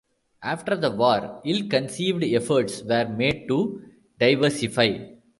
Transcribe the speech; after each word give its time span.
After 0.41 0.75
the 0.75 0.89
war, 0.89 1.43
ill-conceived 1.45 2.23
efforts 2.23 2.81
were 2.81 3.07
made 3.07 3.47
to 3.49 3.83
diversify. 4.19 5.09